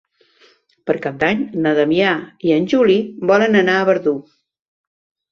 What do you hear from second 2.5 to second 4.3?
en Juli volen anar a Verdú.